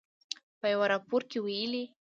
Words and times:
په 0.59 0.65
یوه 0.73 0.85
راپور 0.91 1.21
کې 1.29 1.39
ویلي 1.45 1.83